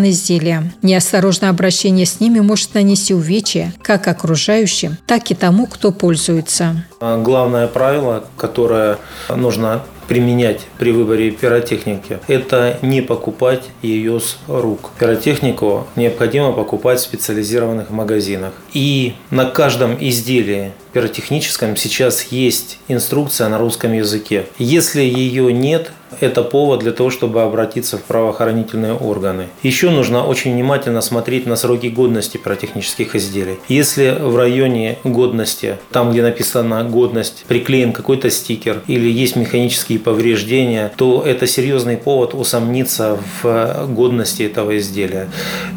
[0.00, 0.72] несертифицированные изделия.
[0.82, 6.84] Неосторожное обращение с ними может нанести увечья как окружающим, так и тому, кто пользуется.
[7.00, 8.98] Главное правило, которое
[9.34, 14.90] нужно применять при выборе пиротехники, это не покупать ее с рук.
[14.98, 18.52] Пиротехнику необходимо покупать в специализированных магазинах.
[18.72, 24.46] И на каждом изделии пиротехническом сейчас есть инструкция на русском языке.
[24.58, 29.46] Если ее нет, это повод для того, чтобы обратиться в правоохранительные органы.
[29.62, 33.58] Еще нужно очень внимательно смотреть на сроки годности пиротехнических изделий.
[33.68, 40.92] Если в районе годности, там где написано годность, приклеен какой-то стикер или есть механические повреждения,
[40.96, 45.28] то это серьезный повод усомниться в годности этого изделия.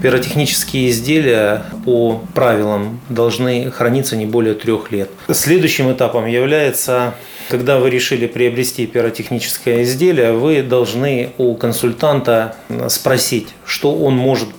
[0.01, 5.09] Пиротехнические изделия по правилам должны храниться не более трех лет.
[5.29, 7.13] Следующим этапом является
[7.49, 12.55] когда вы решили приобрести пиротехническое изделие, вы должны у консультанта
[12.89, 14.49] спросить, что он может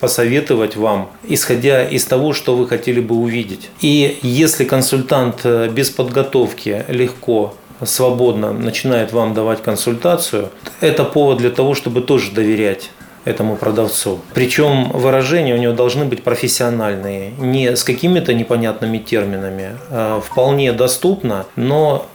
[0.00, 3.70] посоветовать вам, исходя из того, что вы хотели бы увидеть.
[3.80, 7.54] И если консультант э, без подготовки легко
[7.84, 10.50] свободно начинает вам давать консультацию,
[10.80, 12.90] это повод для того, чтобы тоже доверять
[13.26, 14.20] этому продавцу.
[14.34, 21.44] Причем выражения у него должны быть профессиональные, не с какими-то непонятными терминами, а вполне доступно,
[21.56, 22.06] но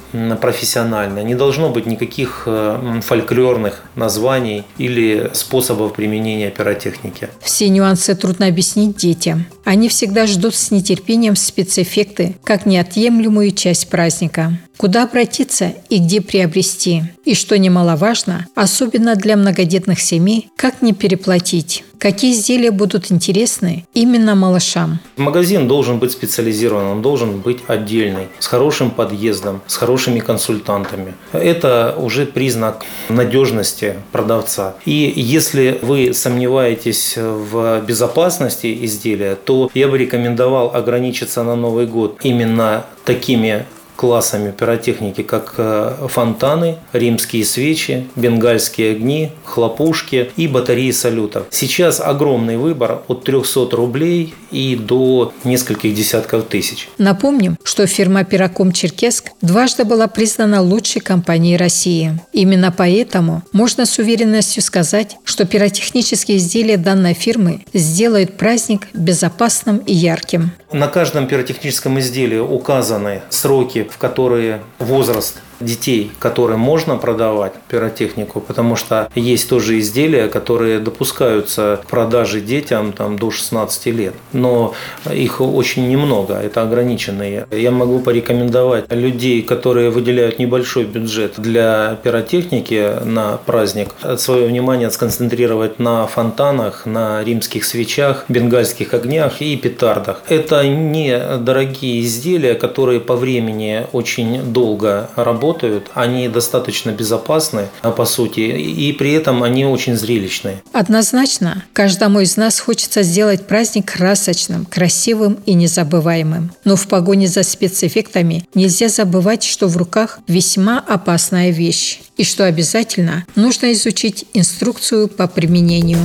[0.42, 1.20] профессионально.
[1.20, 7.30] Не должно быть никаких э, фольклорных названий или способов применения пиротехники.
[7.40, 9.46] Все нюансы трудно объяснить детям.
[9.64, 14.58] Они всегда ждут с нетерпением спецэффекты, как неотъемлемую часть праздника.
[14.82, 17.04] Куда обратиться и где приобрести?
[17.24, 21.84] И что немаловажно, особенно для многодетных семей, как не переплатить?
[22.00, 24.98] Какие изделия будут интересны именно малышам?
[25.18, 31.14] Магазин должен быть специализирован, он должен быть отдельный, с хорошим подъездом, с хорошими консультантами.
[31.32, 34.78] Это уже признак надежности продавца.
[34.86, 42.18] И если вы сомневаетесь в безопасности изделия, то я бы рекомендовал ограничиться на Новый год
[42.24, 43.68] именно такими
[44.02, 51.46] классами пиротехники, как э, фонтаны, римские свечи, бенгальские огни, хлопушки и батареи салютов.
[51.52, 56.90] Сейчас огромный выбор от 300 рублей и до нескольких десятков тысяч.
[56.98, 62.20] Напомним, что фирма «Пироком Черкесск» дважды была признана лучшей компанией России.
[62.34, 69.94] Именно поэтому можно с уверенностью сказать, что пиротехнические изделия данной фирмы сделают праздник безопасным и
[69.94, 70.54] ярким.
[70.72, 78.76] На каждом пиротехническом изделии указаны сроки в которые возраст детей, которые можно продавать пиротехнику, потому
[78.76, 84.74] что есть тоже изделия, которые допускаются к продаже детям там, до 16 лет, но
[85.12, 87.48] их очень немного, это ограниченные.
[87.52, 95.80] Я могу порекомендовать людей, которые выделяют небольшой бюджет для пиротехники на праздник, свое внимание сконцентрировать
[95.80, 100.22] на фонтанах, на римских свечах, бенгальских огнях и петардах.
[100.28, 107.92] Это не дорогие изделия, которые по времени очень долго работают, работают, они достаточно безопасны, а,
[107.92, 110.62] по сути, и при этом они очень зрелищные.
[110.72, 116.52] Однозначно, каждому из нас хочется сделать праздник красочным, красивым и незабываемым.
[116.64, 122.46] Но в погоне за спецэффектами нельзя забывать, что в руках весьма опасная вещь и что
[122.46, 126.00] обязательно нужно изучить инструкцию по применению.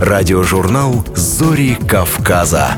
[0.00, 2.76] Радиожурнал «Зори Кавказа».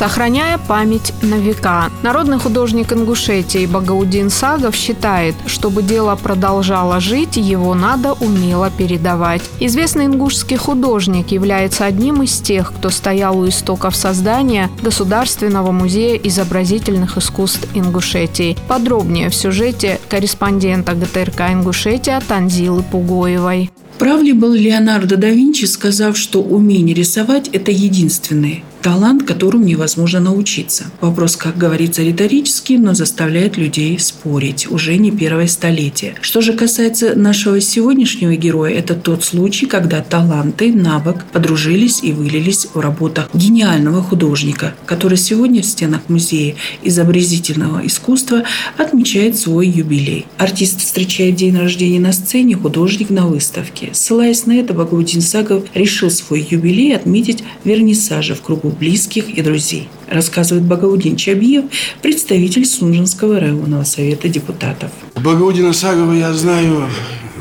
[0.00, 1.90] Сохраняя память на века.
[2.02, 9.42] Народный художник Ингушетии Багаудин Сагов считает, чтобы дело продолжало жить, его надо умело передавать.
[9.60, 17.18] Известный ингушский художник является одним из тех, кто стоял у истоков создания Государственного музея изобразительных
[17.18, 18.56] искусств Ингушетии.
[18.68, 23.70] Подробнее в сюжете корреспондента ГТРК Ингушетия Танзилы Пугоевой.
[23.98, 30.20] Прав ли был Леонардо да Винчи, сказав, что умение рисовать– это единственный Талант, которому невозможно
[30.20, 30.86] научиться.
[31.02, 36.14] Вопрос, как говорится, риторический, но заставляет людей спорить уже не первое столетие.
[36.22, 42.68] Что же касается нашего сегодняшнего героя, это тот случай, когда таланты, навык подружились и вылились
[42.72, 48.44] в работах гениального художника, который сегодня в стенах музея изобразительного искусства
[48.78, 50.24] отмечает свой юбилей.
[50.38, 53.90] Артист встречает день рождения на сцене, художник на выставке.
[53.92, 59.42] Ссылаясь на это, Багаудин Сагов решил свой юбилей отметить в вернисаже в кругу близких и
[59.42, 61.64] друзей, рассказывает Багаудин Чабиев,
[62.02, 64.90] представитель Сунжинского районного совета депутатов.
[65.16, 66.88] Багаудина Сагова я знаю,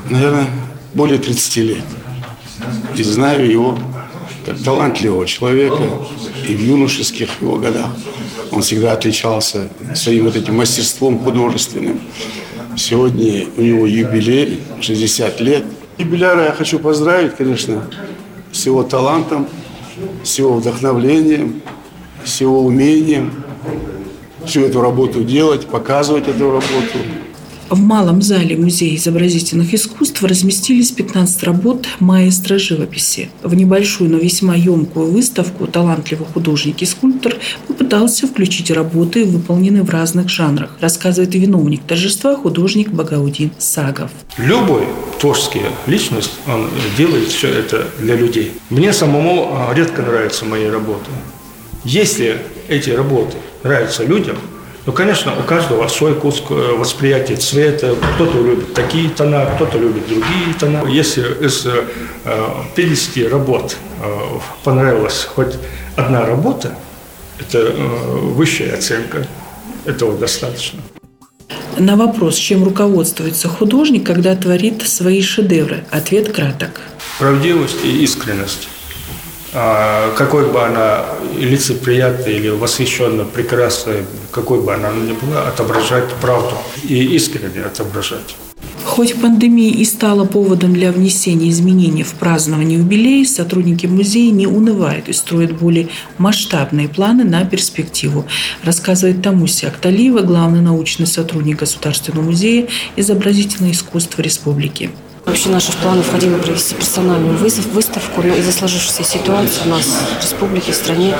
[0.09, 0.47] наверное,
[0.93, 1.83] более 30 лет.
[2.95, 3.79] И знаю его
[4.45, 5.83] как талантливого человека
[6.47, 7.89] и в юношеских его годах.
[8.51, 12.01] Он всегда отличался своим вот этим мастерством художественным.
[12.75, 15.65] Сегодня у него юбилей, 60 лет.
[15.97, 17.83] Юбиляра я хочу поздравить, конечно,
[18.51, 19.47] с его талантом,
[20.23, 21.61] с его вдохновлением,
[22.25, 23.43] с его умением
[24.45, 26.97] всю эту работу делать, показывать эту работу.
[27.69, 33.29] В малом зале Музея изобразительных искусств разместились 15 работ маэстро живописи.
[33.43, 37.35] В небольшую, но весьма емкую выставку талантливый художник и скульптор
[37.67, 44.09] попытался включить работы, выполненные в разных жанрах, рассказывает виновник торжества художник Багаудин Сагов.
[44.39, 44.85] Любой
[45.19, 48.51] творческий личность, он делает все это для людей.
[48.71, 51.11] Мне самому а, редко нравятся мои работы.
[51.83, 54.37] Если эти работы нравятся людям,
[54.85, 57.95] ну, конечно, у каждого свой вкус э, восприятия цвета.
[58.15, 60.87] Кто-то любит такие тона, кто-то любит другие тона.
[60.87, 61.67] Если из
[62.75, 64.05] 50 э, работ э,
[64.63, 65.55] понравилась хоть
[65.95, 66.75] одна работа,
[67.39, 69.27] это высшая оценка.
[69.85, 70.79] Этого достаточно.
[71.77, 76.81] На вопрос, чем руководствуется художник, когда творит свои шедевры, ответ краток.
[77.17, 78.67] Правдивость и искренность.
[79.53, 81.05] А, какой бы она
[81.37, 88.35] лицеприятной или восхищенно прекрасной, какой бы она ни была, отображать правду и искренне отображать.
[88.85, 95.09] Хоть пандемия и стала поводом для внесения изменений в празднование юбилея, сотрудники музея не унывают
[95.09, 98.25] и строят более масштабные планы на перспективу,
[98.63, 104.89] рассказывает Тамуси Акталиева, главный научный сотрудник Государственного музея изобразительного искусства республики.
[105.29, 109.85] Вообще наши планы входило провести персональную выставку, но из-за сложившейся ситуации у нас
[110.19, 111.13] в республике, в стране,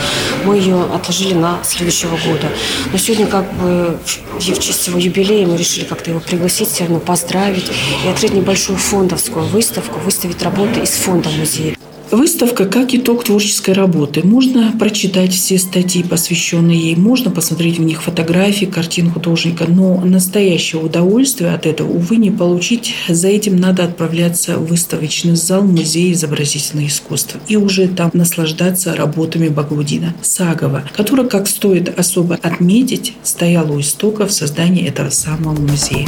[0.45, 2.47] мы ее отложили на следующего года.
[2.91, 3.99] Но сегодня как бы
[4.33, 7.71] в честь его юбилея мы решили как-то его пригласить, все равно поздравить
[8.03, 11.78] и открыть небольшую фондовскую выставку, выставить работы из фонда музея.
[12.11, 14.25] Выставка как итог творческой работы.
[14.25, 20.85] Можно прочитать все статьи, посвященные ей, можно посмотреть в них фотографии, картин художника, но настоящего
[20.85, 22.95] удовольствия от этого, увы, не получить.
[23.07, 29.49] За этим надо отправляться в выставочный зал Музея изобразительных искусств и уже там наслаждаться работами
[29.49, 36.07] Багаудина Сагова, который, как стоит особо отметить, стоял у истоков создания этого самого музея.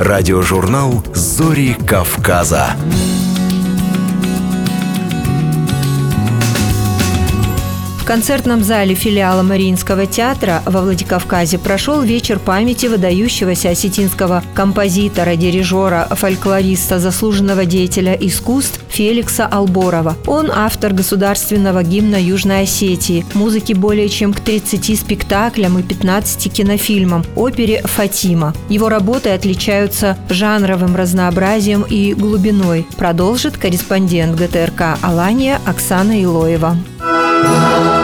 [0.00, 2.74] Радиожурнал «Зори Кавказа».
[8.02, 16.08] В концертном зале филиала Мариинского театра во Владикавказе прошел вечер памяти выдающегося осетинского композитора, дирижера,
[16.10, 20.16] фольклориста, заслуженного деятеля искусств Феликса Алборова.
[20.26, 27.24] Он автор государственного гимна Южной Осетии, музыки более чем к 30 спектаклям и 15 кинофильмам,
[27.36, 28.52] опере «Фатима».
[28.68, 36.76] Его работы отличаются жанровым разнообразием и глубиной, продолжит корреспондент ГТРК «Алания» Оксана Илоева.
[37.44, 38.01] Oh.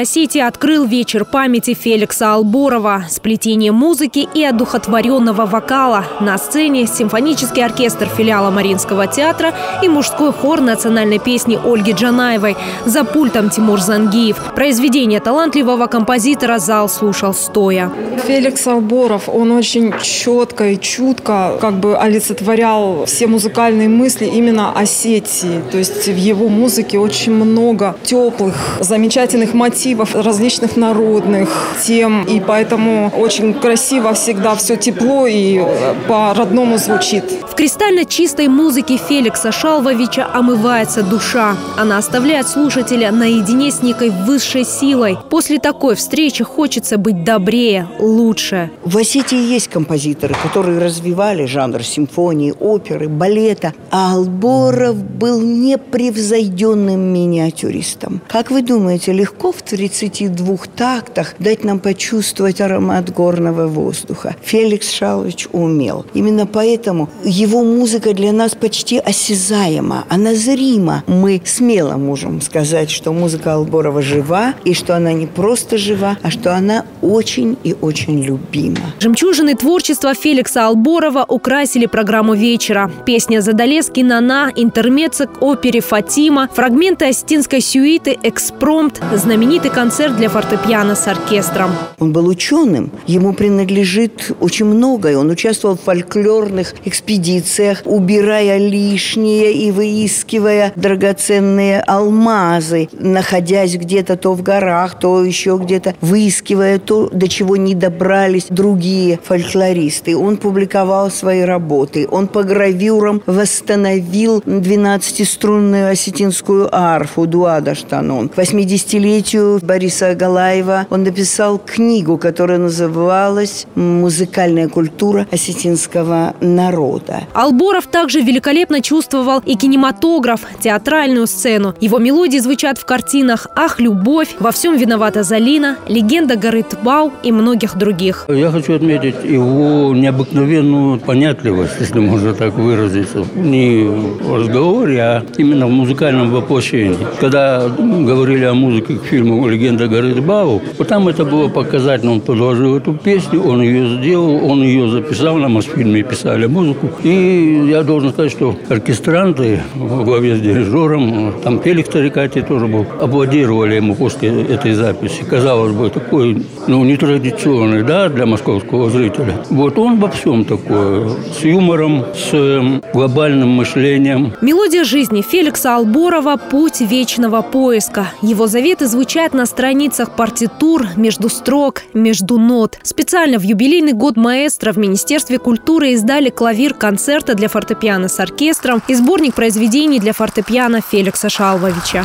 [0.00, 3.04] Южной Осетии открыл вечер памяти Феликса Алборова.
[3.10, 6.04] Сплетение музыки и одухотворенного вокала.
[6.20, 12.56] На сцене симфонический оркестр филиала Мариинского театра и мужской хор национальной песни Ольги Джанаевой.
[12.86, 14.36] За пультом Тимур Зангиев.
[14.54, 17.90] Произведение талантливого композитора зал слушал стоя.
[18.26, 25.60] Феликс Алборов, он очень четко и чутко как бы олицетворял все музыкальные мысли именно Осетии.
[25.70, 31.48] То есть в его музыке очень много теплых, замечательных мотивов мотивов различных народных
[31.84, 37.24] тем, и поэтому очень красиво всегда все тепло и э, по-родному звучит.
[37.48, 41.56] В кристально чистой музыке Феликса Шалвовича омывается душа.
[41.76, 45.18] Она оставляет слушателя наедине с некой высшей силой.
[45.28, 48.70] После такой встречи хочется быть добрее, лучше.
[48.84, 53.74] В Осетии есть композиторы, которые развивали жанр симфонии, оперы, балета.
[53.90, 58.20] А Алборов был непревзойденным миниатюристом.
[58.28, 64.36] Как вы думаете, легко в 32 тактах дать нам почувствовать аромат горного воздуха.
[64.42, 66.04] Феликс Шалович умел.
[66.12, 71.02] Именно поэтому его музыка для нас почти осязаема, она зрима.
[71.06, 76.30] Мы смело можем сказать, что музыка Алборова жива, и что она не просто жива, а
[76.30, 78.92] что она очень и очень любима.
[78.98, 82.90] Жемчужины творчества Феликса Алборова украсили программу вечера.
[83.06, 90.94] Песня «Задолески Нана», интермеца к опере «Фатима», фрагменты остинской сюиты «Экспромт», знаменитый концерт для фортепиано
[90.94, 91.70] с оркестром.
[91.98, 95.16] Он был ученым, ему принадлежит очень многое.
[95.16, 104.42] Он участвовал в фольклорных экспедициях, убирая лишнее и выискивая драгоценные алмазы, находясь где-то то в
[104.42, 110.16] горах, то еще где-то, выискивая то, до чего не добрались другие фольклористы.
[110.16, 112.08] Он публиковал свои работы.
[112.10, 118.28] Он по гравюрам восстановил 12-струнную осетинскую арфу Дуада Штанон.
[118.28, 127.22] К 80-летию Бориса Галаева он написал книгу, которая называлась «Музыкальная культура осетинского народа».
[127.32, 131.74] Алборов также великолепно чувствовал и кинематограф, театральную сцену.
[131.80, 137.32] Его мелодии звучат в картинах «Ах, любовь», «Во всем виновата Залина», «Легенда горы Тбау» и
[137.32, 138.26] многих других.
[138.28, 143.24] Я хочу отметить его необыкновенную понятливость, если можно так выразиться.
[143.34, 146.96] Не в разговоре, а именно в музыкальном воплощении.
[147.20, 152.12] Когда говорили о музыке к фильму «Легенда горы Тбау», вот там это было показательно.
[152.12, 156.90] Он подложил эту песню, он ее сделал, он ее записал, на Мосфильме писали музыку.
[157.02, 162.86] И я должен сказать, что оркестранты во главе с дирижером, там Феликс Тарикати тоже был,
[163.00, 165.22] аплодировали ему после этой записи.
[165.28, 169.44] Казалось бы, такой, ну, нетрадиционный, да, для московского зрителя.
[169.50, 174.32] Вот он во всем такой, с юмором, с эм, глобальным мышлением.
[174.40, 178.12] Мелодия жизни Феликса Алборова «Путь вечного поиска».
[178.22, 182.78] Его заветы звучат на страницах партитур, между строк, между нот.
[182.82, 188.82] Специально в юбилейный год маэстро в Министерстве культуры издали клавир концерта для фортепиано с оркестром
[188.88, 192.04] и сборник произведений для фортепиано Феликса Шалвовича.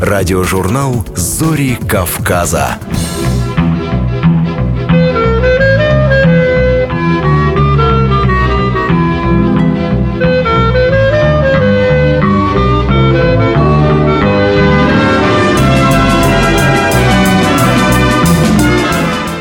[0.00, 2.78] Радиожурнал «Зори Кавказа».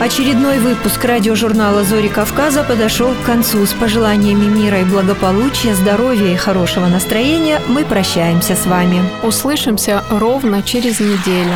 [0.06, 3.66] Очередной выпуск радиожурнала «Зори Кавказа» подошел к концу.
[3.66, 9.02] С пожеланиями мира и благополучия, здоровья и хорошего настроения мы прощаемся с вами.
[9.24, 11.56] Услышимся ровно через неделю.